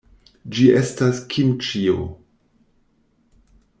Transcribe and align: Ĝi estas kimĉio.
Ĝi 0.55 0.63
estas 0.77 1.19
kimĉio. 1.33 1.99